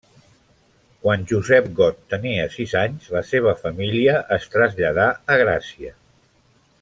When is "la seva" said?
3.17-3.55